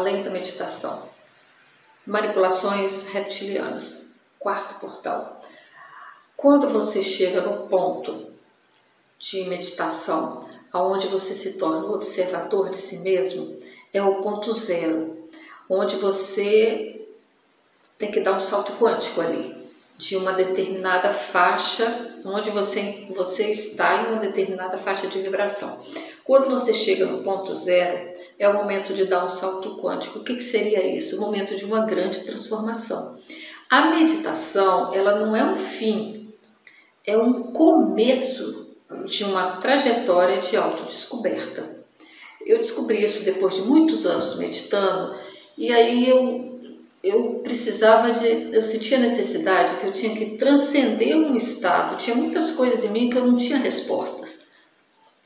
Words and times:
além 0.00 0.22
da 0.22 0.30
meditação. 0.30 1.08
Manipulações 2.06 3.08
reptilianas. 3.08 4.14
Quarto 4.38 4.80
portal. 4.80 5.40
Quando 6.36 6.70
você 6.70 7.02
chega 7.02 7.42
no 7.42 7.68
ponto 7.68 8.30
de 9.18 9.44
meditação, 9.44 10.48
aonde 10.72 11.06
você 11.06 11.34
se 11.34 11.58
torna 11.58 11.84
o 11.86 11.94
observador 11.94 12.70
de 12.70 12.78
si 12.78 12.98
mesmo, 13.00 13.60
é 13.92 14.02
o 14.02 14.22
ponto 14.22 14.50
zero, 14.52 15.28
onde 15.68 15.96
você 15.96 17.06
tem 17.98 18.10
que 18.10 18.20
dar 18.20 18.32
um 18.32 18.40
salto 18.40 18.72
quântico 18.78 19.20
ali, 19.20 19.54
de 19.98 20.16
uma 20.16 20.32
determinada 20.32 21.12
faixa, 21.12 21.84
onde 22.24 22.48
você, 22.48 23.06
você 23.14 23.50
está 23.50 23.96
em 23.96 24.06
uma 24.06 24.16
determinada 24.16 24.78
faixa 24.78 25.06
de 25.06 25.20
vibração. 25.20 25.78
Quando 26.30 26.48
você 26.48 26.72
chega 26.72 27.06
no 27.06 27.24
ponto 27.24 27.52
zero, 27.56 28.12
é 28.38 28.48
o 28.48 28.54
momento 28.54 28.94
de 28.94 29.04
dar 29.04 29.24
um 29.24 29.28
salto 29.28 29.82
quântico. 29.82 30.20
O 30.20 30.22
que, 30.22 30.36
que 30.36 30.44
seria 30.44 30.86
isso? 30.86 31.16
O 31.16 31.20
momento 31.20 31.56
de 31.56 31.64
uma 31.64 31.84
grande 31.84 32.20
transformação. 32.20 33.18
A 33.68 33.90
meditação, 33.90 34.94
ela 34.94 35.18
não 35.18 35.34
é 35.34 35.42
um 35.42 35.56
fim, 35.56 36.32
é 37.04 37.18
um 37.18 37.42
começo 37.50 38.68
de 39.06 39.24
uma 39.24 39.56
trajetória 39.56 40.40
de 40.40 40.56
autodescoberta. 40.56 41.66
Eu 42.46 42.58
descobri 42.58 43.02
isso 43.02 43.24
depois 43.24 43.56
de 43.56 43.62
muitos 43.62 44.06
anos 44.06 44.38
meditando, 44.38 45.16
e 45.58 45.72
aí 45.72 46.08
eu, 46.08 46.60
eu 47.02 47.40
precisava 47.42 48.12
de. 48.12 48.54
Eu 48.54 48.62
sentia 48.62 48.98
necessidade 48.98 49.80
que 49.80 49.86
eu 49.88 49.90
tinha 49.90 50.14
que 50.14 50.36
transcender 50.36 51.16
um 51.16 51.34
estado, 51.34 51.96
tinha 51.96 52.14
muitas 52.14 52.52
coisas 52.52 52.84
em 52.84 52.90
mim 52.90 53.10
que 53.10 53.18
eu 53.18 53.26
não 53.26 53.36
tinha 53.36 53.58
respostas. 53.58 54.39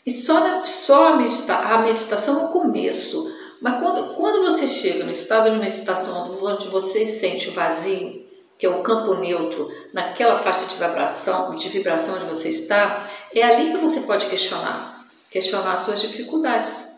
E 0.06 0.10
só, 0.10 0.64
só 0.64 1.14
a, 1.14 1.16
medita, 1.16 1.54
a 1.54 1.78
meditação 1.78 2.40
é 2.40 2.44
o 2.44 2.48
começo. 2.48 3.32
Mas 3.60 3.80
quando, 3.80 4.14
quando 4.14 4.44
você 4.44 4.68
chega 4.68 5.04
no 5.04 5.10
estado 5.10 5.50
de 5.50 5.58
meditação 5.58 6.38
onde 6.42 6.68
você 6.68 7.06
sente 7.06 7.48
o 7.48 7.52
vazio, 7.52 8.22
que 8.58 8.66
é 8.66 8.68
o 8.68 8.82
campo 8.82 9.14
neutro, 9.14 9.70
naquela 9.92 10.38
faixa 10.38 10.66
de 10.66 10.74
vibração, 10.74 11.54
de 11.54 11.68
vibração 11.70 12.16
onde 12.16 12.26
você 12.26 12.50
está, 12.50 13.08
é 13.34 13.42
ali 13.42 13.72
que 13.72 13.78
você 13.78 14.00
pode 14.00 14.26
questionar, 14.26 15.06
questionar 15.30 15.78
suas 15.78 16.00
dificuldades. 16.00 16.94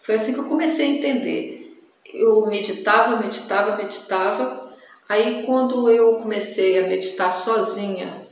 Foi 0.00 0.14
assim 0.14 0.32
que 0.32 0.40
eu 0.40 0.48
comecei 0.48 0.86
a 0.86 0.88
entender. 0.90 1.84
Eu 2.14 2.46
meditava, 2.46 3.16
meditava, 3.16 3.76
meditava. 3.76 4.70
Aí 5.08 5.42
quando 5.44 5.90
eu 5.90 6.16
comecei 6.16 6.78
a 6.78 6.86
meditar 6.86 7.32
sozinha, 7.32 8.28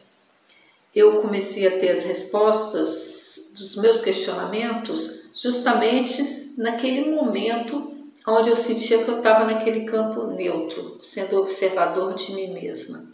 eu 0.95 1.21
comecei 1.21 1.67
a 1.67 1.79
ter 1.79 1.91
as 1.91 2.05
respostas 2.05 3.18
dos 3.59 3.77
meus 3.77 4.01
questionamentos 4.01 5.31
justamente 5.35 6.53
naquele 6.57 7.11
momento 7.11 7.93
onde 8.27 8.51
eu 8.51 8.57
sentia 8.57 9.03
que 9.03 9.11
eu 9.11 9.19
estava 9.19 9.45
naquele 9.45 9.85
campo 9.85 10.27
neutro, 10.29 10.99
sendo 11.03 11.41
observador 11.41 12.15
de 12.15 12.33
mim 12.33 12.53
mesma. 12.53 13.07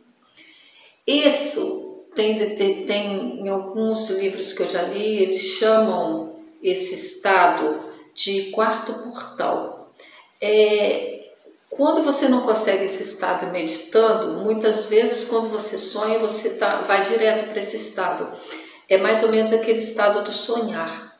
Isso 1.06 2.04
tem, 2.14 2.56
tem 2.56 3.40
em 3.40 3.48
alguns 3.48 4.08
livros 4.10 4.52
que 4.52 4.62
eu 4.62 4.68
já 4.68 4.82
li, 4.82 5.22
eles 5.22 5.40
chamam 5.40 6.34
esse 6.62 6.94
estado 6.94 7.80
de 8.14 8.44
quarto 8.50 8.92
portal. 8.94 9.92
É, 10.40 11.28
quando 11.70 12.02
você 12.02 12.28
não 12.28 12.42
consegue 12.42 12.84
esse 12.84 13.02
estado 13.02 13.50
meditando, 13.50 14.44
muitas 14.44 14.86
vezes 14.86 15.26
quando 15.26 15.50
você 15.50 15.76
sonha, 15.76 16.18
você 16.18 16.50
tá, 16.50 16.82
vai 16.82 17.02
direto 17.02 17.50
para 17.50 17.60
esse 17.60 17.76
estado. 17.76 18.28
É 18.88 18.98
mais 18.98 19.22
ou 19.22 19.30
menos 19.30 19.52
aquele 19.52 19.78
estado 19.78 20.22
do 20.22 20.32
sonhar. 20.32 21.14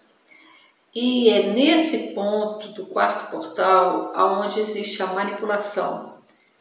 E 0.94 1.28
é 1.28 1.42
nesse 1.48 2.14
ponto 2.14 2.68
do 2.68 2.86
quarto 2.86 3.30
portal 3.30 4.12
aonde 4.14 4.60
existe 4.60 5.02
a 5.02 5.06
manipulação 5.06 6.14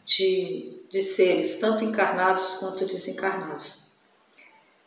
de, 0.06 0.82
de 0.90 1.02
seres, 1.04 1.60
tanto 1.60 1.84
encarnados 1.84 2.56
quanto 2.56 2.86
desencarnados. 2.86 3.84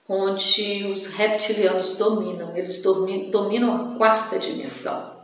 Onde 0.09 0.85
os 0.93 1.07
reptilianos 1.07 1.97
dominam, 1.97 2.57
eles 2.57 2.83
dominam 2.83 3.95
a 3.95 3.97
quarta 3.97 4.39
dimensão. 4.39 5.15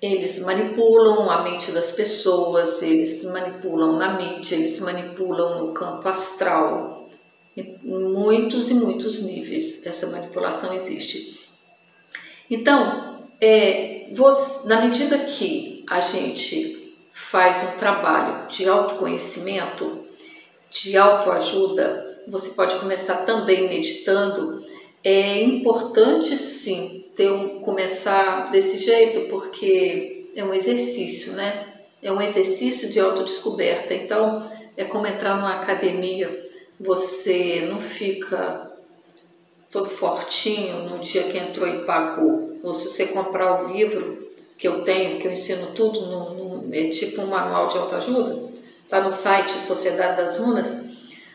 Eles 0.00 0.38
manipulam 0.40 1.28
a 1.28 1.42
mente 1.42 1.72
das 1.72 1.90
pessoas, 1.90 2.82
eles 2.82 3.24
manipulam 3.24 3.96
na 3.96 4.10
mídia, 4.10 4.54
eles 4.54 4.78
manipulam 4.78 5.66
no 5.66 5.72
campo 5.72 6.08
astral. 6.08 7.07
Em 7.58 7.76
muitos 8.12 8.70
e 8.70 8.74
muitos 8.74 9.22
níveis 9.22 9.84
essa 9.86 10.06
manipulação 10.08 10.72
existe. 10.74 11.38
Então, 12.50 13.18
é, 13.40 14.08
você, 14.12 14.68
na 14.68 14.80
medida 14.80 15.18
que 15.18 15.84
a 15.88 16.00
gente 16.00 16.94
faz 17.12 17.62
um 17.62 17.78
trabalho 17.78 18.48
de 18.48 18.68
autoconhecimento, 18.68 20.04
de 20.70 20.96
autoajuda, 20.96 22.08
você 22.28 22.50
pode 22.50 22.76
começar 22.76 23.18
também 23.24 23.68
meditando. 23.68 24.62
É 25.02 25.42
importante 25.42 26.36
sim 26.36 27.04
ter 27.16 27.30
um, 27.30 27.60
começar 27.60 28.50
desse 28.50 28.78
jeito, 28.78 29.28
porque 29.28 30.30
é 30.36 30.44
um 30.44 30.54
exercício, 30.54 31.32
né? 31.32 31.66
É 32.02 32.12
um 32.12 32.20
exercício 32.20 32.90
de 32.90 33.00
autodescoberta. 33.00 33.92
Então, 33.94 34.50
é 34.76 34.84
como 34.84 35.06
entrar 35.06 35.36
numa 35.36 35.54
academia, 35.54 36.47
você 36.78 37.66
não 37.70 37.80
fica 37.80 38.70
todo 39.70 39.90
fortinho 39.90 40.88
no 40.88 40.98
dia 40.98 41.24
que 41.24 41.38
entrou 41.38 41.66
e 41.66 41.84
pagou. 41.84 42.52
Ou 42.62 42.72
se 42.72 42.88
você 42.88 43.06
comprar 43.06 43.64
o 43.64 43.72
livro 43.72 44.26
que 44.56 44.66
eu 44.66 44.84
tenho, 44.84 45.20
que 45.20 45.26
eu 45.26 45.32
ensino 45.32 45.68
tudo, 45.74 46.00
no, 46.00 46.34
no, 46.34 46.74
é 46.74 46.88
tipo 46.88 47.22
um 47.22 47.26
manual 47.26 47.68
de 47.68 47.78
autoajuda, 47.78 48.48
está 48.84 49.00
no 49.00 49.10
site 49.10 49.58
Sociedade 49.58 50.16
das 50.16 50.38
Runas, 50.38 50.72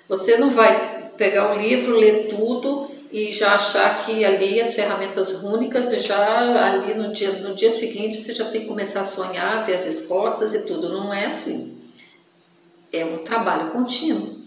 você 0.07 0.37
não 0.37 0.49
vai 0.49 1.11
pegar 1.17 1.53
o 1.53 1.59
livro, 1.59 1.95
ler 1.95 2.27
tudo 2.27 2.89
e 3.11 3.31
já 3.31 3.53
achar 3.53 4.05
que 4.05 4.25
ali 4.25 4.59
as 4.59 4.73
ferramentas 4.73 5.33
rúnicas, 5.33 5.91
já 6.03 6.65
ali 6.65 6.95
no 6.95 7.13
dia, 7.13 7.31
no 7.33 7.53
dia 7.53 7.69
seguinte 7.69 8.19
você 8.19 8.33
já 8.33 8.45
tem 8.45 8.61
que 8.61 8.67
começar 8.67 9.01
a 9.01 9.05
sonhar, 9.05 9.65
ver 9.65 9.75
as 9.75 9.83
respostas 9.83 10.53
e 10.53 10.65
tudo. 10.65 10.89
Não 10.89 11.13
é 11.13 11.27
assim. 11.27 11.77
É 12.91 13.05
um 13.05 13.19
trabalho 13.19 13.71
contínuo 13.71 14.42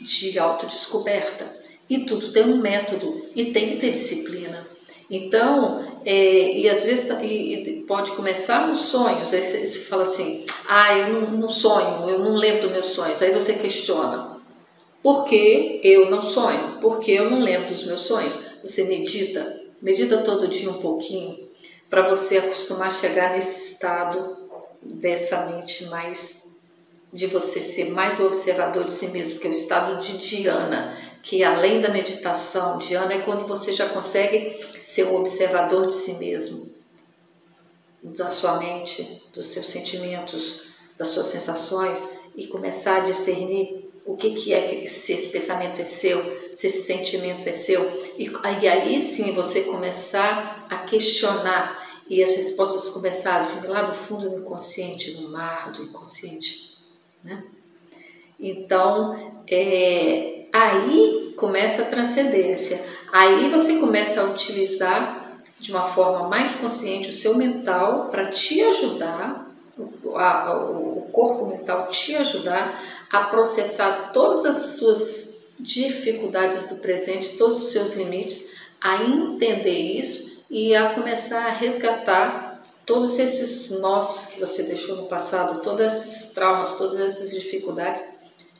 de 0.00 0.38
autodescoberta. 0.38 1.46
E 1.88 2.00
tudo 2.00 2.32
tem 2.32 2.44
um 2.44 2.58
método 2.58 3.26
e 3.34 3.46
tem 3.46 3.70
que 3.70 3.76
ter 3.76 3.92
disciplina. 3.92 4.66
Então, 5.10 5.82
é, 6.04 6.58
e 6.58 6.68
às 6.68 6.84
vezes 6.84 7.08
e, 7.22 7.54
e 7.54 7.84
pode 7.86 8.10
começar 8.10 8.68
nos 8.68 8.80
sonhos, 8.80 9.32
aí 9.32 9.42
você, 9.42 9.66
você 9.66 9.78
fala 9.80 10.02
assim, 10.02 10.44
ah, 10.68 10.98
eu 10.98 11.08
não, 11.08 11.30
não 11.30 11.48
sonho, 11.48 12.08
eu 12.10 12.18
não 12.18 12.36
lembro 12.36 12.62
dos 12.62 12.72
meus 12.72 12.86
sonhos. 12.86 13.22
Aí 13.22 13.32
você 13.32 13.54
questiona, 13.54 14.36
por 15.02 15.24
que 15.24 15.80
eu 15.82 16.10
não 16.10 16.20
sonho? 16.20 16.78
Por 16.80 17.00
que 17.00 17.12
eu 17.12 17.30
não 17.30 17.40
lembro 17.40 17.68
dos 17.68 17.84
meus 17.84 18.00
sonhos? 18.00 18.38
Você 18.62 18.84
medita, 18.84 19.60
medita 19.80 20.18
todo 20.18 20.48
dia 20.48 20.68
um 20.68 20.80
pouquinho, 20.80 21.38
para 21.88 22.06
você 22.06 22.36
acostumar 22.36 22.88
a 22.88 22.90
chegar 22.90 23.32
nesse 23.32 23.72
estado 23.72 24.36
dessa 24.82 25.46
mente 25.46 25.86
mais, 25.86 26.47
de 27.12 27.26
você 27.26 27.60
ser 27.60 27.90
mais 27.90 28.20
observador 28.20 28.84
de 28.84 28.92
si 28.92 29.08
mesmo, 29.08 29.38
que 29.38 29.46
é 29.46 29.50
o 29.50 29.52
estado 29.52 29.98
de 30.00 30.18
Diana 30.18 30.96
que 31.28 31.44
além 31.44 31.82
da 31.82 31.90
meditação, 31.90 32.78
Diana, 32.78 33.12
é 33.12 33.20
quando 33.20 33.46
você 33.46 33.70
já 33.70 33.86
consegue 33.88 34.58
ser 34.82 35.08
um 35.08 35.16
observador 35.16 35.86
de 35.86 35.92
si 35.92 36.14
mesmo, 36.14 36.66
da 38.02 38.30
sua 38.30 38.58
mente, 38.58 39.22
dos 39.34 39.46
seus 39.46 39.66
sentimentos, 39.66 40.68
das 40.96 41.10
suas 41.10 41.26
sensações 41.26 42.08
e 42.34 42.46
começar 42.46 42.96
a 42.96 43.00
discernir 43.00 43.90
o 44.06 44.16
que, 44.16 44.30
que 44.36 44.54
é 44.54 44.68
que 44.68 44.88
se 44.88 45.12
esse 45.12 45.28
pensamento 45.28 45.82
é 45.82 45.84
seu, 45.84 46.54
se 46.54 46.68
esse 46.68 46.86
sentimento 46.86 47.46
é 47.46 47.52
seu. 47.52 47.84
E 48.16 48.30
aí, 48.42 48.66
aí 48.66 49.00
sim 49.00 49.32
você 49.32 49.62
começar 49.62 50.66
a 50.70 50.78
questionar 50.78 51.86
e 52.08 52.24
as 52.24 52.36
respostas 52.36 52.88
começar 52.88 53.40
a 53.40 53.42
vir 53.42 53.68
lá 53.68 53.82
do 53.82 53.94
fundo 53.94 54.30
do 54.30 54.36
inconsciente, 54.36 55.12
no 55.20 55.28
mar 55.28 55.70
do 55.72 55.82
inconsciente. 55.82 56.67
Né? 57.24 57.42
Então, 58.38 59.42
é, 59.50 60.46
aí 60.52 61.34
começa 61.36 61.82
a 61.82 61.86
transcendência. 61.86 62.80
Aí 63.12 63.48
você 63.50 63.78
começa 63.78 64.20
a 64.20 64.24
utilizar 64.24 65.36
de 65.58 65.72
uma 65.72 65.84
forma 65.84 66.28
mais 66.28 66.56
consciente 66.56 67.08
o 67.08 67.12
seu 67.12 67.36
mental 67.36 68.08
para 68.10 68.26
te 68.26 68.62
ajudar, 68.62 69.46
a, 70.14 70.56
o 70.56 71.08
corpo 71.12 71.46
mental 71.46 71.88
te 71.88 72.14
ajudar 72.16 72.80
a 73.10 73.24
processar 73.24 74.10
todas 74.12 74.44
as 74.44 74.76
suas 74.76 75.28
dificuldades 75.58 76.68
do 76.68 76.76
presente, 76.76 77.36
todos 77.36 77.58
os 77.58 77.72
seus 77.72 77.94
limites, 77.94 78.56
a 78.80 79.02
entender 79.02 79.98
isso 79.98 80.44
e 80.48 80.74
a 80.74 80.94
começar 80.94 81.46
a 81.46 81.52
resgatar 81.52 82.57
todos 82.88 83.18
esses 83.18 83.78
nós 83.80 84.28
que 84.28 84.40
você 84.40 84.62
deixou 84.62 84.96
no 84.96 85.08
passado, 85.08 85.60
todos 85.60 85.86
esses 85.86 86.32
traumas, 86.32 86.78
todas 86.78 86.98
essas 86.98 87.30
dificuldades, 87.30 88.02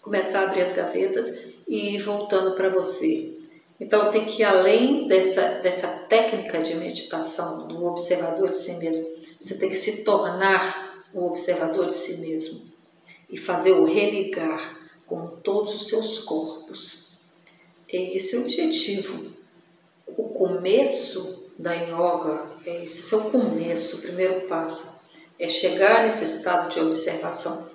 começar 0.03 0.41
a 0.41 0.43
abrir 0.43 0.61
as 0.61 0.75
gavetas 0.75 1.35
e 1.67 1.95
ir 1.95 2.03
voltando 2.03 2.55
para 2.55 2.69
você. 2.69 3.39
Então 3.81 4.11
tem 4.11 4.27
que 4.27 4.43
ir 4.43 4.45
além 4.45 5.09
dessa, 5.09 5.61
dessa 5.63 5.89
técnica 6.11 6.61
de 6.61 6.75
meditação, 6.75 7.67
do 7.69 7.87
observador 7.87 8.51
de 8.51 8.57
si 8.57 8.75
mesmo. 8.75 9.07
Você 9.39 9.55
tem 9.55 9.71
que 9.71 9.77
se 9.77 10.05
tornar 10.05 11.07
o 11.15 11.25
observador 11.25 11.87
de 11.87 11.95
si 11.95 12.19
mesmo 12.19 12.61
e 13.31 13.39
fazer 13.39 13.73
o 13.73 13.87
religar 13.87 14.79
com 15.07 15.27
todos 15.43 15.75
os 15.75 15.89
seus 15.89 16.19
corpos. 16.19 17.13
É 17.91 18.15
esse 18.15 18.37
o 18.37 18.43
objetivo. 18.43 19.33
O 20.07 20.25
começo 20.25 21.38
da 21.59 21.73
yoga 21.73 22.47
é 22.65 22.85
esse, 22.85 23.13
é 23.13 23.19
o 23.19 23.31
começo, 23.31 23.97
o 23.97 24.01
primeiro 24.01 24.43
passo. 24.43 24.99
É 25.39 25.49
chegar 25.49 26.05
nesse 26.05 26.25
estado 26.25 26.73
de 26.73 26.81
observação. 26.81 27.67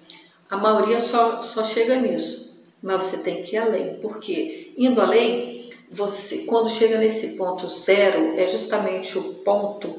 A 0.50 0.58
maioria 0.58 1.00
só, 1.00 1.42
só 1.42 1.64
chega 1.64 1.96
nisso, 1.96 2.62
mas 2.82 3.06
você 3.06 3.18
tem 3.18 3.44
que 3.44 3.56
ir 3.56 3.60
além. 3.60 3.96
Porque 4.02 4.74
indo 4.78 5.02
além, 5.02 5.70
você 5.92 6.40
quando 6.40 6.70
chega 6.70 6.98
nesse 6.98 7.36
ponto 7.36 7.70
zero, 7.70 8.34
é 8.38 8.48
justamente 8.48 9.18
o 9.18 9.24
ponto, 9.36 9.96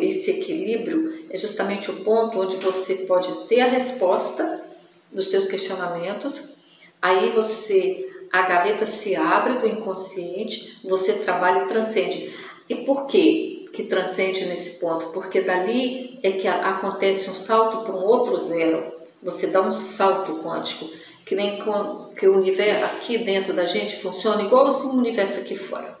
esse 0.00 0.30
equilíbrio, 0.30 1.26
é 1.30 1.36
justamente 1.36 1.90
o 1.90 2.04
ponto 2.04 2.40
onde 2.40 2.56
você 2.56 2.96
pode 2.96 3.32
ter 3.46 3.60
a 3.60 3.68
resposta 3.68 4.62
dos 5.10 5.30
seus 5.30 5.46
questionamentos. 5.46 6.54
Aí 7.00 7.30
você, 7.30 8.08
a 8.32 8.42
gaveta 8.42 8.86
se 8.86 9.16
abre 9.16 9.54
do 9.54 9.66
inconsciente, 9.66 10.78
você 10.84 11.14
trabalha 11.14 11.64
e 11.64 11.68
transcende. 11.68 12.32
E 12.68 12.76
por 12.76 13.06
quê 13.06 13.64
que 13.72 13.84
transcende 13.84 14.44
nesse 14.46 14.78
ponto? 14.78 15.06
Porque 15.06 15.40
dali 15.40 16.18
é 16.22 16.32
que 16.32 16.46
acontece 16.46 17.30
um 17.30 17.34
salto 17.34 17.84
para 17.84 17.94
um 17.94 18.04
outro 18.04 18.36
zero. 18.36 18.92
Você 19.22 19.48
dá 19.48 19.60
um 19.60 19.72
salto 19.72 20.40
quântico, 20.42 20.88
que 21.24 21.34
nem 21.34 21.62
que 22.16 22.26
o 22.26 22.36
universo 22.36 22.84
aqui 22.84 23.18
dentro 23.18 23.52
da 23.52 23.66
gente 23.66 24.00
funciona 24.00 24.42
igualzinho 24.42 24.94
o 24.94 24.98
universo 24.98 25.40
aqui 25.40 25.56
fora. 25.56 25.96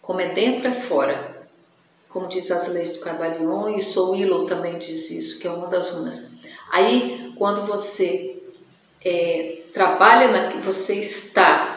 Como 0.00 0.20
é 0.20 0.28
dentro, 0.28 0.68
é 0.68 0.72
fora. 0.72 1.46
Como 2.08 2.28
diz 2.28 2.50
as 2.50 2.68
leis 2.68 2.92
do 2.92 3.00
Cavalion, 3.00 3.68
e 3.68 3.80
Sou 3.80 4.12
Willow 4.12 4.44
também 4.44 4.78
diz 4.78 5.10
isso, 5.10 5.38
que 5.38 5.46
é 5.46 5.50
uma 5.50 5.68
das 5.68 5.90
runas. 5.90 6.32
Aí, 6.70 7.32
quando 7.36 7.66
você 7.66 8.42
é, 9.04 9.62
trabalha, 9.72 10.28
na, 10.28 10.50
você 10.60 10.94
está 10.96 11.71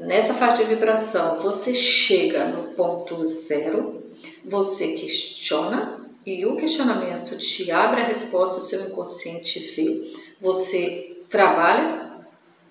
nessa 0.00 0.32
faixa 0.32 0.64
de 0.64 0.70
vibração, 0.70 1.38
você 1.40 1.74
chega 1.74 2.46
no 2.46 2.72
ponto 2.72 3.22
zero, 3.24 4.02
você 4.44 4.94
questiona 4.94 6.00
e 6.26 6.44
o 6.46 6.56
questionamento 6.56 7.36
te 7.36 7.70
abre 7.70 8.00
a 8.00 8.04
resposta, 8.04 8.58
o 8.58 8.64
seu 8.64 8.80
inconsciente 8.86 9.58
vê. 9.76 10.12
Você 10.40 11.18
trabalha 11.28 12.10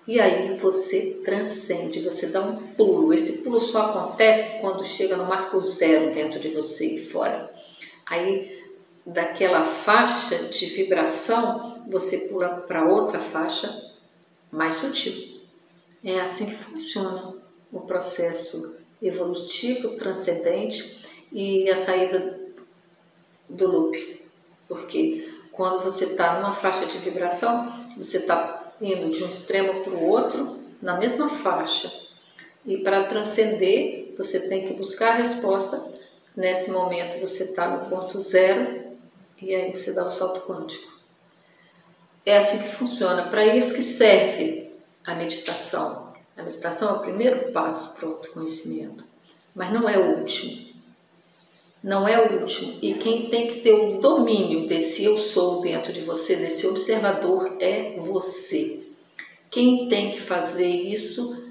e 0.08 0.20
aí 0.20 0.56
você 0.56 1.20
transcende, 1.24 2.00
você 2.00 2.26
dá 2.26 2.40
um 2.40 2.56
pulo. 2.56 3.14
Esse 3.14 3.38
pulo 3.38 3.60
só 3.60 3.86
acontece 3.86 4.60
quando 4.60 4.84
chega 4.84 5.16
no 5.16 5.26
marco 5.26 5.60
zero 5.60 6.12
dentro 6.12 6.40
de 6.40 6.48
você 6.48 6.96
e 6.96 7.06
fora. 7.06 7.48
Aí 8.06 8.58
daquela 9.06 9.62
faixa 9.62 10.36
de 10.48 10.66
vibração, 10.66 11.84
você 11.88 12.18
pula 12.18 12.48
para 12.48 12.84
outra 12.84 13.20
faixa 13.20 13.72
mais 14.50 14.74
sutil. 14.74 15.39
É 16.04 16.20
assim 16.20 16.46
que 16.46 16.54
funciona 16.54 17.34
o 17.72 17.80
processo 17.80 18.80
evolutivo, 19.02 19.96
transcendente 19.96 21.04
e 21.32 21.70
a 21.70 21.76
saída 21.76 22.40
do 23.48 23.66
loop. 23.66 24.26
Porque 24.66 25.28
quando 25.52 25.82
você 25.82 26.06
está 26.06 26.40
numa 26.40 26.52
faixa 26.52 26.86
de 26.86 26.98
vibração, 26.98 27.70
você 27.96 28.18
está 28.18 28.72
indo 28.80 29.10
de 29.10 29.22
um 29.22 29.28
extremo 29.28 29.82
para 29.82 29.92
o 29.92 30.06
outro 30.06 30.58
na 30.80 30.96
mesma 30.96 31.28
faixa. 31.28 31.92
E 32.64 32.78
para 32.78 33.04
transcender, 33.04 34.14
você 34.16 34.48
tem 34.48 34.66
que 34.66 34.74
buscar 34.74 35.12
a 35.12 35.16
resposta. 35.16 35.82
Nesse 36.36 36.70
momento, 36.70 37.20
você 37.20 37.44
está 37.44 37.68
no 37.68 37.90
ponto 37.90 38.20
zero 38.20 38.96
e 39.42 39.54
aí 39.54 39.74
você 39.74 39.92
dá 39.92 40.06
o 40.06 40.10
salto 40.10 40.40
quântico. 40.40 40.90
É 42.24 42.36
assim 42.36 42.58
que 42.58 42.68
funciona. 42.68 43.24
Para 43.24 43.44
isso 43.46 43.74
que 43.74 43.82
serve 43.82 44.69
a 45.06 45.14
meditação. 45.14 46.12
A 46.36 46.42
meditação 46.42 46.88
é 46.88 46.92
o 46.92 47.00
primeiro 47.00 47.52
passo 47.52 47.94
para 47.94 48.08
o 48.08 48.12
autoconhecimento, 48.12 49.04
mas 49.54 49.72
não 49.72 49.88
é 49.88 49.98
o 49.98 50.18
último. 50.18 50.70
Não 51.82 52.06
é 52.06 52.18
o 52.20 52.40
último. 52.40 52.78
E 52.82 52.94
quem 52.94 53.30
tem 53.30 53.48
que 53.48 53.60
ter 53.60 53.72
o 53.72 54.00
domínio 54.00 54.66
desse 54.66 55.04
eu 55.04 55.16
sou 55.16 55.60
dentro 55.60 55.92
de 55.92 56.00
você, 56.02 56.36
desse 56.36 56.66
observador, 56.66 57.56
é 57.58 57.96
você. 57.98 58.80
Quem 59.50 59.88
tem 59.88 60.10
que 60.10 60.20
fazer 60.20 60.68
isso 60.68 61.42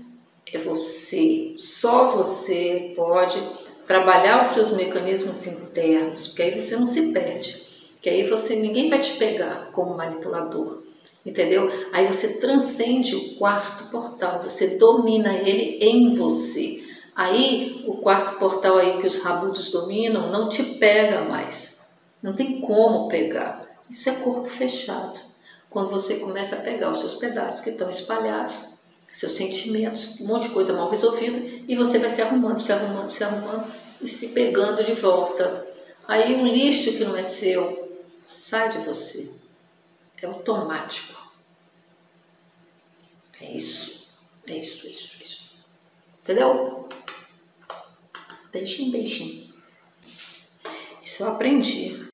é 0.54 0.57
você. 0.60 1.56
Só 1.57 2.16
você 2.16 2.94
pode 2.96 3.42
trabalhar 3.88 4.42
os 4.44 4.54
seus 4.54 4.72
mecanismos 4.72 5.48
internos, 5.48 6.28
porque 6.28 6.44
aí 6.44 6.62
você 6.62 6.75
não 6.78 6.86
se 6.86 7.12
perde. 7.12 7.63
Que 8.01 8.10
aí 8.10 8.30
você 8.30 8.56
ninguém 8.56 8.90
vai 8.90 9.00
te 9.00 9.13
pegar 9.13 9.69
como 9.72 9.98
manipulador. 9.98 10.84
Entendeu? 11.25 11.69
Aí 11.92 12.07
você 12.07 12.39
transcende 12.39 13.16
o 13.16 13.36
quarto 13.36 13.86
portal, 13.92 14.42
você 14.42 14.77
domina 14.77 15.33
ele 15.33 15.77
em 15.83 16.16
você. 16.16 16.83
Aí 17.16 17.83
o 17.86 17.98
quarto 17.98 18.39
portal 18.39 18.77
aí 18.77 19.01
que 19.01 19.07
os 19.07 19.21
rabudos 19.21 19.69
dominam 19.69 20.31
não 20.31 20.48
te 20.48 20.63
pega 20.63 21.21
mais. 21.24 22.00
Não 22.24 22.33
tem 22.33 22.62
como 22.62 23.10
pegar. 23.10 23.66
Isso 23.89 24.10
é 24.10 24.13
corpo 24.13 24.50
fechado. 24.50 25.19
Quando 25.69 25.89
você 25.89 26.16
começa 26.16 26.56
a 26.56 26.60
pegar 26.62 26.89
os 26.89 27.00
seus 27.00 27.16
pedaços 27.16 27.62
que 27.62 27.72
estão 27.72 27.89
espalhados, 27.89 28.80
seus 29.12 29.33
sentimentos, 29.33 30.19
um 30.22 30.27
monte 30.27 30.44
de 30.44 30.54
coisa 30.54 30.74
mal 30.74 30.89
resolvida, 30.89 31.38
e 31.68 31.75
você 31.75 32.00
vai 32.00 32.10
se 32.10 32.22
arrumando, 32.22 32.62
se 32.62 32.72
arrumando, 32.72 33.12
se 33.12 33.24
arrumando 33.24 33.65
e 34.01 34.07
se 34.07 34.30
pegando 34.30 34.83
de 34.83 34.94
volta. 34.94 35.65
Aí 36.07 36.36
um 36.36 36.48
lixo 36.48 36.94
que 36.94 37.04
não 37.04 37.15
é 37.15 37.24
seu, 37.24 37.98
sai 38.25 38.69
de 38.69 38.80
você. 38.80 39.38
É 40.21 40.25
automático. 40.25 41.18
É 43.42 43.51
isso. 43.51 44.10
É 44.48 44.57
isso, 44.57 44.88
isso, 44.88 45.16
isso. 45.21 45.51
Entendeu? 46.21 46.89
Beijinho, 48.51 48.92
beijinho. 48.92 49.54
Isso 51.04 51.24
eu 51.24 51.30
aprendi. 51.30 52.09